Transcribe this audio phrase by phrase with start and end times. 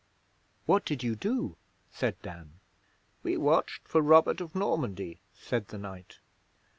[0.65, 1.57] 'What did you do?'
[1.91, 2.53] said Dan.
[3.21, 6.17] 'We watched for Robert of Normandy,' said the knight.